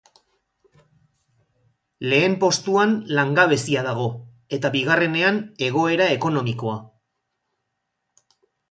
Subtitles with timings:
[2.13, 4.09] Lehen postuan langabezia dago
[4.59, 6.79] eta bigarrenean, egoera ekonomikoa.